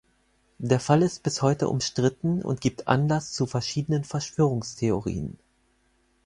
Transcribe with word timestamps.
Der 0.57 0.79
Fall 0.79 1.03
ist 1.03 1.21
bis 1.21 1.43
heute 1.43 1.69
umstritten 1.69 2.41
und 2.41 2.59
gibt 2.59 2.87
Anlass 2.87 3.33
zu 3.33 3.45
verschiedenen 3.45 4.03
Verschwörungstheorien. 4.03 5.37